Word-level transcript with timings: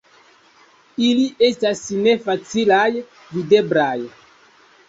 Ili 1.07 1.25
estas 1.49 1.83
ne 2.07 2.15
facilaj 2.29 2.89
videblaj. 3.37 3.97